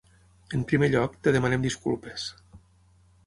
En 0.59 0.63
primer 0.71 0.87
lloc, 0.95 1.19
et 1.31 1.37
demanem 1.37 1.67
disculpes. 1.67 2.27